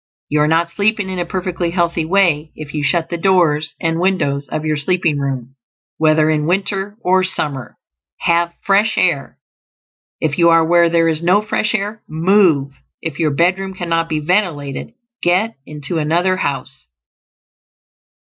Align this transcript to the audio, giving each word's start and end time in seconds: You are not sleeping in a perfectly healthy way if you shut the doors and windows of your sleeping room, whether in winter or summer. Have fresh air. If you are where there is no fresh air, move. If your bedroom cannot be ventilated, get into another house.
You 0.29 0.39
are 0.41 0.47
not 0.47 0.69
sleeping 0.71 1.09
in 1.09 1.19
a 1.19 1.27
perfectly 1.27 1.69
healthy 1.69 2.05
way 2.05 2.51
if 2.55 2.73
you 2.73 2.81
shut 2.83 3.09
the 3.09 3.19
doors 3.19 3.75
and 3.79 3.99
windows 3.99 4.47
of 4.47 4.65
your 4.65 4.75
sleeping 4.75 5.19
room, 5.19 5.55
whether 5.99 6.27
in 6.31 6.47
winter 6.47 6.97
or 7.03 7.23
summer. 7.23 7.75
Have 8.21 8.55
fresh 8.65 8.97
air. 8.97 9.37
If 10.19 10.39
you 10.39 10.49
are 10.49 10.65
where 10.65 10.89
there 10.89 11.07
is 11.07 11.21
no 11.21 11.43
fresh 11.43 11.75
air, 11.75 12.01
move. 12.09 12.71
If 13.03 13.19
your 13.19 13.29
bedroom 13.29 13.75
cannot 13.75 14.09
be 14.09 14.17
ventilated, 14.17 14.95
get 15.23 15.53
into 15.67 15.99
another 15.99 16.37
house. 16.37 16.87